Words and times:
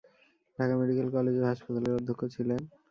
Dhaka 0.59 0.73
medical 0.79 1.07
college 1.15 1.35
ও 1.39 1.49
হাসপাতালের 1.49 1.97
অধ্যক্ষ 1.97 2.21
ছিলেন। 2.35 2.61